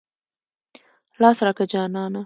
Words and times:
لاس 1.21 1.37
راکه 1.45 1.65
جانانه. 1.71 2.19